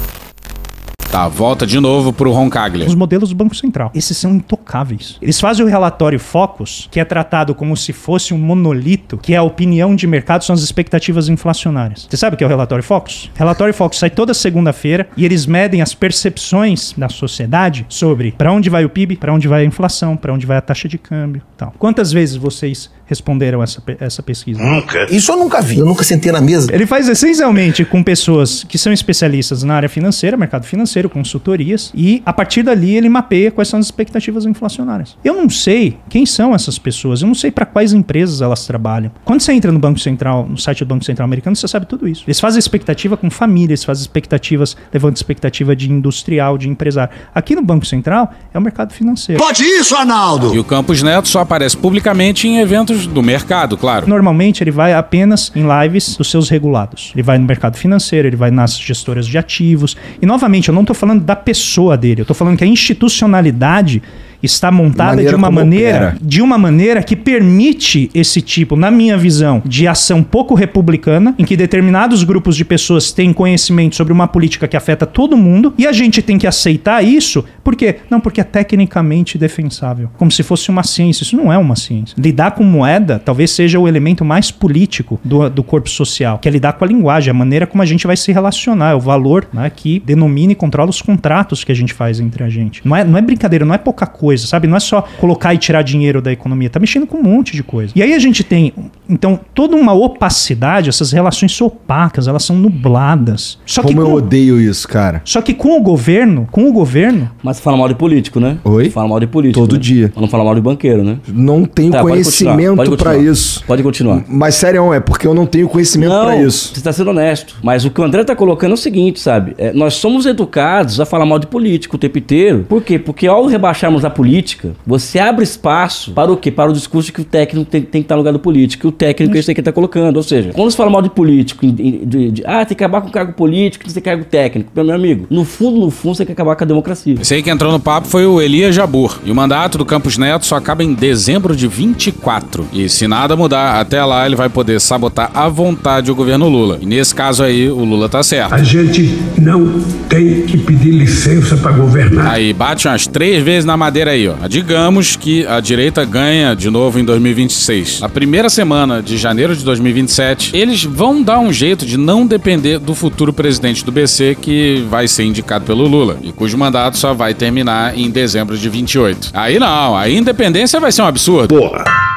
[1.12, 2.86] Tá, volta de novo pro Roncaglia.
[2.86, 3.90] Os modelos do Banco Central.
[3.96, 5.18] Esses são intocáveis.
[5.20, 9.38] Eles fazem o relatório Focus, que é tratado como se fosse um monolito, que é
[9.38, 12.06] a opinião de mercado, são as expectativas inflacionárias.
[12.08, 13.32] Você sabe o que é o relatório Focus?
[13.34, 18.70] Relatório Focus sai toda segunda-feira e eles medem as percepções da sociedade sobre para onde
[18.70, 21.42] vai o PIB, para onde vai a inflação, para onde vai a taxa de câmbio,
[21.58, 21.74] tal.
[21.80, 24.64] Quantas vezes vocês responderam essa, essa pesquisa?
[24.64, 25.08] Nunca.
[25.10, 25.80] Isso eu nunca vi.
[25.80, 26.74] Eu nunca sentei na mesa.
[26.74, 32.22] Ele faz essencialmente com pessoas que são especialistas na área financeira, mercado financeiro, consultorias, e
[32.24, 35.18] a partir dali ele mapeia quais são as expectativas inflacionárias.
[35.26, 39.12] Eu não sei quem são essas pessoas, eu não sei para quais empresas elas trabalham.
[39.26, 42.08] Quando você entra no Banco Central, no site do Banco Central americano, você sabe tudo
[42.08, 42.24] isso.
[42.28, 47.12] Eles fazem expectativa com famílias, fazem expectativas, levando expectativa de industrial, de empresário.
[47.34, 49.42] Aqui no Banco Central é o mercado financeiro.
[49.42, 50.54] Pode isso, Arnaldo!
[50.54, 54.08] E o Campos Neto só aparece publicamente em eventos do mercado, claro.
[54.08, 57.12] Normalmente ele vai apenas em lives dos seus regulados.
[57.14, 59.96] Ele vai no mercado financeiro, ele vai nas gestoras de ativos.
[60.22, 64.02] E novamente, eu não estou falando da pessoa dele, eu estou falando que a institucionalidade
[64.42, 66.18] está montada Maneira de uma maneira, opera.
[66.22, 71.46] de uma maneira que permite esse tipo, na minha visão, de ação pouco republicana, em
[71.46, 75.86] que determinados grupos de pessoas têm conhecimento sobre uma política que afeta todo mundo, e
[75.86, 77.98] a gente tem que aceitar isso, por quê?
[78.10, 81.24] Não, porque é tecnicamente defensável, como se fosse uma ciência.
[81.24, 82.16] Isso não é uma ciência.
[82.18, 86.52] Lidar com moeda talvez seja o elemento mais político do, do corpo social, que é
[86.52, 89.48] lidar com a linguagem, a maneira como a gente vai se relacionar, é o valor
[89.54, 92.82] né, que denomina e controla os contratos que a gente faz entre a gente.
[92.86, 94.68] Não é, não é brincadeira, não é pouca coisa, sabe?
[94.68, 97.64] Não é só colocar e tirar dinheiro da economia, tá mexendo com um monte de
[97.64, 97.94] coisa.
[97.96, 98.74] E aí a gente tem,
[99.10, 103.58] então, toda uma opacidade, essas relações são opacas, elas são nubladas.
[103.66, 105.22] Só que Como eu com- odeio isso, cara.
[105.26, 108.58] só que com o governo, com o governo, Mas você fala mal de político, né?
[108.64, 108.90] Oi?
[108.90, 109.60] Fala mal de político.
[109.60, 109.80] Todo né?
[109.80, 110.14] dia.
[110.16, 111.18] Não fala mal de banqueiro, né?
[111.28, 113.18] Não tenho Tá, conhecimento continuar.
[113.18, 113.64] isso.
[113.66, 114.24] Pode continuar.
[114.28, 116.70] Mas sério, é porque eu não tenho conhecimento pra isso.
[116.74, 117.56] você está sendo honesto.
[117.64, 119.54] Mas o que o André está colocando é o seguinte, sabe?
[119.58, 122.66] É, nós somos educados a falar mal de político o tempo inteiro.
[122.68, 122.98] Por quê?
[123.00, 126.52] Porque ao rebaixarmos a política, você abre espaço para o quê?
[126.52, 128.86] Para o discurso de que o técnico tem, tem que estar no lugar do político.
[128.86, 130.18] E o técnico é isso aí que ele está colocando.
[130.18, 131.72] Ou seja, quando você fala mal de político, em-
[132.06, 134.72] de, de- ah, tem que acabar com o cargo político, tem que ter cargo técnico.
[134.76, 137.16] Meu, meu amigo, no fundo, no fundo, você quer acabar com a democracia.
[137.22, 139.20] Esse aí que entrou no papo foi o Elias Jabur.
[139.24, 142.68] E o mandato do Campos Neto só acaba em dezembro de 24.
[142.74, 146.78] E se nada mudar, até lá ele vai poder sabotar à vontade o governo Lula.
[146.82, 148.54] E nesse caso aí, o Lula tá certo.
[148.54, 149.80] A gente não
[150.10, 152.28] tem que pedir licença para governar.
[152.34, 154.36] Aí bate umas três vezes na madeira aí, ó.
[154.48, 158.02] Digamos que a direita ganha de novo em 2026.
[158.02, 162.80] Na primeira semana de janeiro de 2027, eles vão dar um jeito de não depender
[162.80, 167.14] do futuro presidente do BC que vai ser indicado pelo Lula e cujo mandato só
[167.14, 169.32] vai terminar em dezembro de 28.
[169.34, 171.56] Aí não, a independência vai ser um absurdo.
[171.56, 172.09] Porra.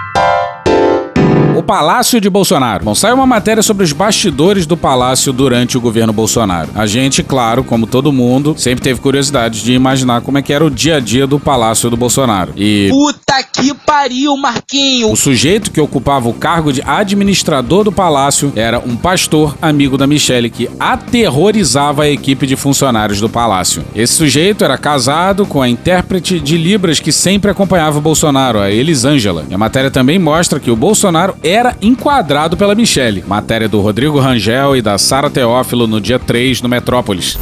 [1.63, 2.85] O Palácio de Bolsonaro.
[2.85, 6.71] Bom, saiu uma matéria sobre os bastidores do palácio durante o governo Bolsonaro.
[6.75, 10.65] A gente, claro, como todo mundo, sempre teve curiosidade de imaginar como é que era
[10.65, 12.53] o dia a dia do palácio do Bolsonaro.
[12.57, 15.13] E Puta que pariu, Marquinho.
[15.13, 20.07] o sujeito que ocupava o cargo de administrador do palácio era um pastor amigo da
[20.07, 23.85] Michelle que aterrorizava a equipe de funcionários do palácio.
[23.95, 28.69] Esse sujeito era casado com a intérprete de Libras que sempre acompanhava o Bolsonaro, a
[28.69, 29.45] Elisângela.
[29.49, 33.23] E a matéria também mostra que o Bolsonaro era enquadrado pela Michelle.
[33.27, 37.39] Matéria do Rodrigo Rangel e da Sara Teófilo no dia 3 no Metrópolis.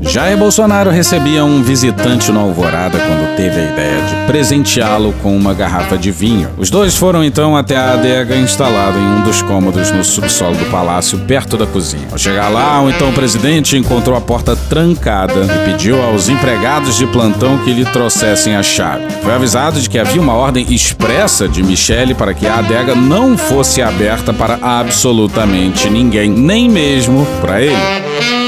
[0.00, 5.54] Jair Bolsonaro recebia um visitante no Alvorada quando teve a ideia de presenteá-lo com uma
[5.54, 6.50] garrafa de vinho.
[6.58, 10.66] Os dois foram então até a adega instalada em um dos cômodos no subsolo do
[10.66, 12.08] palácio, perto da cozinha.
[12.12, 17.06] Ao chegar lá, o então presidente encontrou a porta trancada e pediu aos empregados de
[17.06, 19.04] plantão que lhe trouxessem a chave.
[19.22, 23.38] Foi avisado de que havia uma ordem expressa de Michele para que a adega não
[23.38, 28.43] fosse aberta para absolutamente ninguém, nem mesmo para ele.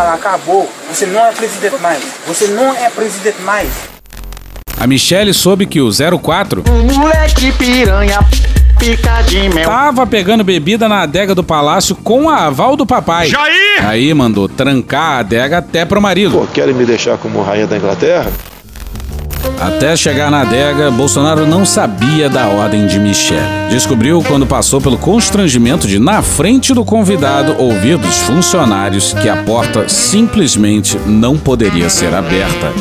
[0.00, 0.68] Bolsonaro acabou.
[0.88, 2.02] Você não é presidente mais.
[2.26, 3.68] Você não é presidente mais.
[4.78, 8.18] A Michelle soube que o 04 Moleque piranha,
[8.78, 9.68] pica de mel.
[9.68, 13.26] tava pegando bebida na adega do palácio com a aval do papai.
[13.28, 13.86] Jair!
[13.86, 16.38] Aí mandou trancar a adega até pro marido.
[16.38, 18.30] Pô, querem me deixar como rainha da Inglaterra?
[19.60, 23.68] Até chegar na adega, Bolsonaro não sabia da ordem de Michelle.
[23.70, 29.42] Descobriu quando passou pelo constrangimento de, na frente do convidado, ouvir dos funcionários que a
[29.42, 32.72] porta simplesmente não poderia ser aberta.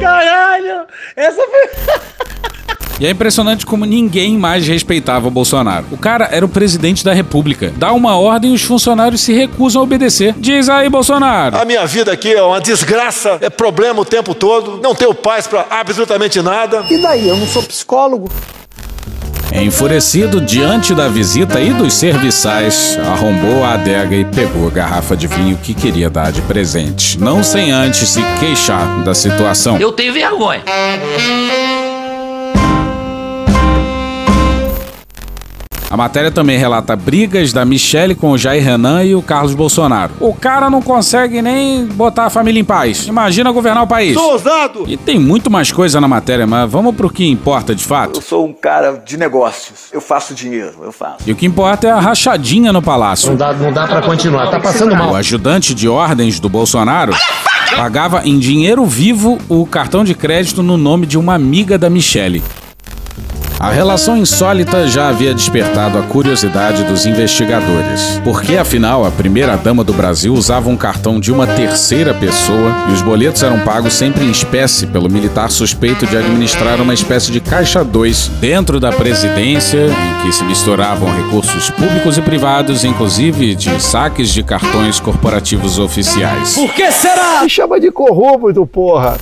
[0.00, 0.86] Caralho!
[1.16, 2.04] Essa foi.
[3.04, 5.84] E é impressionante como ninguém mais respeitava o Bolsonaro.
[5.92, 7.70] O cara era o presidente da república.
[7.76, 10.34] Dá uma ordem e os funcionários se recusam a obedecer.
[10.38, 11.54] Diz aí, Bolsonaro.
[11.54, 15.46] A minha vida aqui é uma desgraça, é problema o tempo todo, não tenho paz
[15.46, 16.82] pra absolutamente nada.
[16.90, 17.28] E daí?
[17.28, 18.30] Eu não sou psicólogo.
[19.52, 25.26] Enfurecido diante da visita e dos serviçais, arrombou a adega e pegou a garrafa de
[25.26, 29.76] vinho que queria dar de presente, não sem antes se queixar da situação.
[29.76, 30.62] Eu tenho vergonha.
[35.90, 40.12] A matéria também relata brigas da Michelle com o Jair Renan e o Carlos Bolsonaro.
[40.18, 43.06] O cara não consegue nem botar a família em paz.
[43.06, 44.14] Imagina governar o país.
[44.14, 44.84] Sou ousado!
[44.88, 48.18] E tem muito mais coisa na matéria, mas vamos pro que importa de fato.
[48.18, 49.90] Eu sou um cara de negócios.
[49.92, 51.18] Eu faço dinheiro, eu faço.
[51.26, 53.30] E o que importa é a rachadinha no palácio.
[53.30, 55.12] Não dá, não dá pra continuar, tá passando mal.
[55.12, 57.14] O ajudante de ordens do Bolsonaro
[57.76, 62.42] pagava em dinheiro vivo o cartão de crédito no nome de uma amiga da Michelle.
[63.64, 68.20] A relação insólita já havia despertado a curiosidade dos investigadores.
[68.22, 73.00] Porque, afinal, a primeira-dama do Brasil usava um cartão de uma terceira pessoa e os
[73.00, 77.82] boletos eram pagos sempre em espécie pelo militar suspeito de administrar uma espécie de caixa
[77.82, 84.28] 2 dentro da presidência, em que se misturavam recursos públicos e privados, inclusive de saques
[84.28, 86.52] de cartões corporativos oficiais.
[86.52, 87.40] Por que será?
[87.42, 89.16] Me chama de corrupto, porra.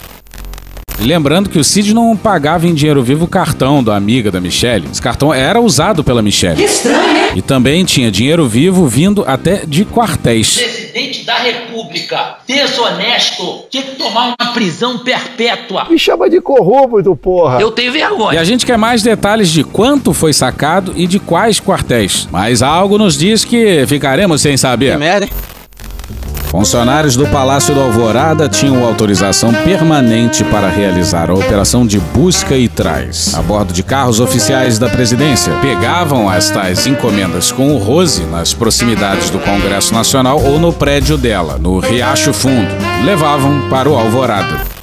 [1.02, 4.40] E Lembrando que o Cid não pagava em dinheiro vivo o cartão da amiga da
[4.40, 4.86] Michelle.
[4.90, 6.56] Esse cartão era usado pela Michelle.
[6.56, 7.32] Que estranho, hein?
[7.34, 10.54] E também tinha dinheiro vivo vindo até de quartéis.
[10.58, 15.86] Presidente da República, desonesto, tinha que tomar uma prisão perpétua.
[15.90, 17.60] Me chama de corrupto, porra.
[17.60, 18.40] Eu tenho E vergonha.
[18.40, 22.28] a gente quer mais detalhes de quanto foi sacado e de quais quartéis.
[22.30, 24.96] Mas algo nos diz que ficaremos sem saber.
[24.98, 25.32] merda, hein?
[26.52, 32.68] Funcionários do Palácio do Alvorada tinham autorização permanente para realizar a operação de busca e
[32.68, 35.50] trás a bordo de carros oficiais da presidência.
[35.62, 41.16] Pegavam as tais encomendas com o Rose nas proximidades do Congresso Nacional ou no prédio
[41.16, 42.68] dela, no Riacho Fundo.
[43.02, 44.81] Levavam para o Alvorada.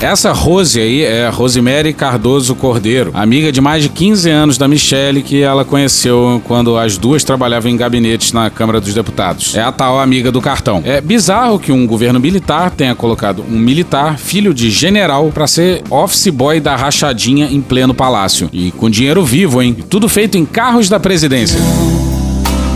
[0.00, 4.68] Essa Rose aí é a Rosemary Cardoso Cordeiro, amiga de mais de 15 anos da
[4.68, 9.56] Michelle, que ela conheceu quando as duas trabalhavam em gabinetes na Câmara dos Deputados.
[9.56, 10.82] É a tal amiga do cartão.
[10.84, 15.82] É bizarro que um governo militar tenha colocado um militar, filho de general, pra ser
[15.88, 18.50] office boy da rachadinha em pleno palácio.
[18.52, 19.76] E com dinheiro vivo, hein?
[19.78, 21.58] E Tudo feito em carros da presidência.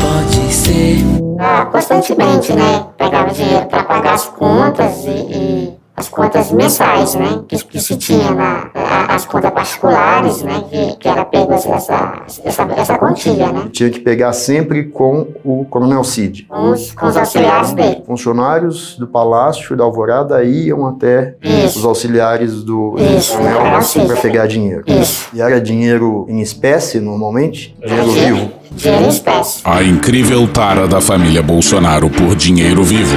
[0.00, 1.04] Pode ser.
[1.38, 2.86] Ah, constantemente, né?
[2.96, 7.42] Pegava dinheiro para pagar as contas e, e as contas mensais, né?
[7.46, 10.64] Que, que se tinha na, a- as contas particulares, né?
[10.70, 13.68] Que, que era pego essa, essa, essa quantia, né?
[13.70, 16.46] Tinha que pegar sempre com o Coronel Cid.
[16.48, 18.02] Com os, com os auxiliares dele.
[18.06, 21.80] Funcionários do Palácio da Alvorada iam até Isso.
[21.80, 24.06] os auxiliares do Isso, Coronel Cid.
[24.06, 24.82] para pegar dinheiro.
[24.86, 25.28] Isso.
[25.34, 27.76] E era dinheiro em espécie, normalmente?
[27.84, 28.50] Dinheiro vivo.
[28.72, 29.60] Dinheiro em espécie.
[29.64, 33.16] A incrível tara da família Bolsonaro por dinheiro vivo.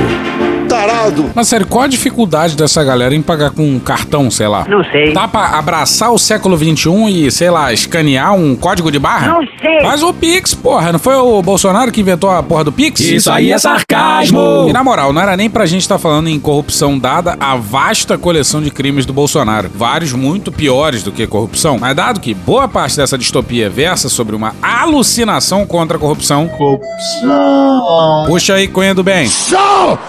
[0.74, 1.32] Tarado!
[1.36, 4.66] Mas sério, qual a dificuldade dessa galera em pagar com um cartão, sei lá?
[4.68, 5.14] Não sei.
[5.14, 9.28] Dá pra abraçar o século XXI e, sei lá, escanear um código de barra?
[9.28, 9.82] Não sei.
[9.82, 10.92] Faz o Pix, porra.
[10.92, 13.00] Não foi o Bolsonaro que inventou a porra do Pix?
[13.02, 14.66] Isso aí é sarcasmo.
[14.68, 18.18] E na moral, não era nem pra gente estar falando em corrupção dada a vasta
[18.18, 19.70] coleção de crimes do Bolsonaro.
[19.74, 21.78] Vários muito piores do que corrupção.
[21.80, 26.48] Mas dado que boa parte dessa distopia versa sobre uma alucinação contra a corrupção.
[26.48, 28.26] Corrupção.
[28.28, 29.28] Puxa aí, Cunha do Bem.
[29.28, 30.00] Show!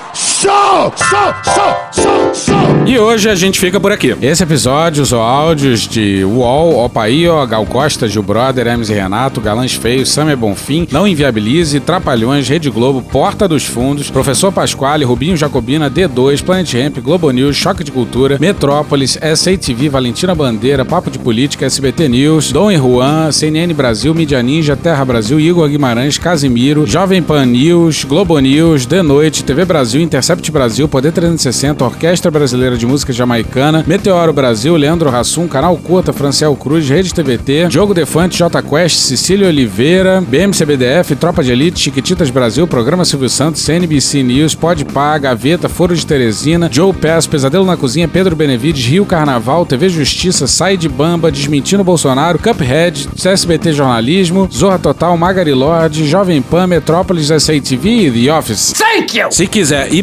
[0.45, 0.93] Show!
[0.99, 1.35] Show!
[1.43, 2.03] Show!
[2.03, 2.35] Show!
[2.35, 2.65] Show!
[2.87, 4.15] E hoje a gente fica por aqui.
[4.21, 9.73] Esse episódio usou áudios de UOL, Opaío, Gal Costa, Gil Brother, Hermes e Renato, Galãs
[9.73, 15.91] Feios, Samer Bonfim, Não Inviabilize, Trapalhões, Rede Globo, Porta dos Fundos, Professor Pasquale, Rubinho Jacobina,
[15.91, 21.65] D2, Planet Ramp, Globo News, Choque de Cultura, Metrópolis, SATV, Valentina Bandeira, Papo de Política,
[21.65, 27.23] SBT News, Dom e Juan, CNN Brasil, Mídia Ninja, Terra Brasil, Igor Guimarães, Casimiro, Jovem
[27.23, 32.87] Pan News, Globo News, The Noite, TV Brasil, Intercept Brasil, Poder 360, Orquestra Brasileira de
[32.87, 38.63] Música Jamaicana, Meteoro Brasil, Leandro Rassum, Canal Curta, Franciel Cruz, Rede TVT, Diogo Defante, J
[38.63, 45.19] Quest, Cecília Oliveira, BMCBDF, Tropa de Elite, Chiquititas Brasil, Programa Silvio Santos, CNBC News, Podpah,
[45.19, 50.47] Gaveta, Foro de Teresina, Joe Pass, Pesadelo na Cozinha, Pedro Benevides, Rio Carnaval, TV Justiça,
[50.47, 57.29] Sai de Bamba, Desmentindo Bolsonaro, Cuphead, CSBT Jornalismo, Zorra Total, Magari Lorde, Jovem Pan, Metrópolis,
[57.29, 58.73] SATV e The Office.
[58.73, 59.31] Thank you!
[59.31, 60.03] Se quiser e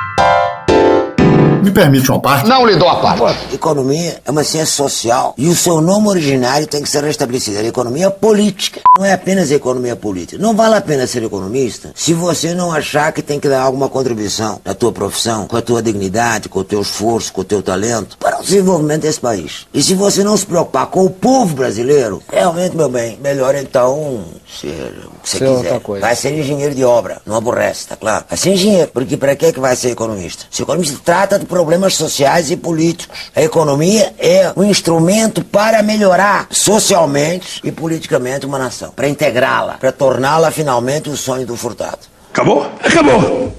[1.61, 2.47] Me permite uma parte?
[2.49, 3.53] Não lhe dou a parte.
[3.53, 7.59] Economia é uma ciência social e o seu nome originário tem que ser restabelecido.
[7.59, 8.81] A economia política.
[8.97, 10.41] Não é apenas economia política.
[10.41, 13.87] Não vale a pena ser economista se você não achar que tem que dar alguma
[13.89, 17.61] contribuição na tua profissão, com a tua dignidade, com o teu esforço, com o teu
[17.61, 19.67] talento para o desenvolvimento desse país.
[19.73, 24.23] E se você não se preocupar com o povo brasileiro, realmente, meu bem, melhor então
[24.59, 25.57] ser o que você Ser quiser.
[25.57, 26.01] outra coisa.
[26.05, 28.25] Vai ser engenheiro de obra, não aborrece, tá claro?
[28.27, 30.45] Vai ser engenheiro, porque para que que vai ser economista?
[30.49, 33.29] Se economista trata de problemas sociais e políticos.
[33.35, 39.91] A economia é um instrumento para melhorar socialmente e politicamente uma nação, para integrá-la, para
[39.91, 41.99] torná-la finalmente o sonho do furtado.
[42.31, 42.71] Acabou?
[42.81, 43.53] Acabou!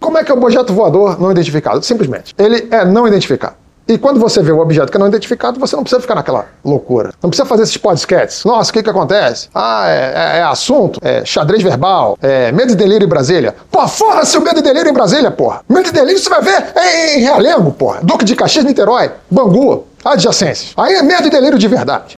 [0.00, 1.82] Como é que é o objeto voador não identificado?
[1.82, 3.56] Simplesmente, ele é não identificado.
[3.92, 6.46] E quando você vê o objeto que é não identificado, você não precisa ficar naquela
[6.64, 7.12] loucura.
[7.22, 8.42] Não precisa fazer esses podcasts.
[8.42, 9.48] Nossa, o que que acontece?
[9.54, 13.54] Ah, é, é- é assunto, é xadrez verbal, é medo e delírio em Brasília.
[13.70, 15.60] Pô, foda-se o medo e delírio em Brasília, porra.
[15.68, 16.72] Medo e delírio você vai ver
[17.16, 17.98] em Realengo, porra.
[18.02, 20.72] Duque de Caxias, Niterói, Bangu, adjacências.
[20.76, 22.14] Aí é medo e delírio de verdade.